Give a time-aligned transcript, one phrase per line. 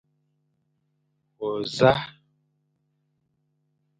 [1.39, 1.93] We nẑa?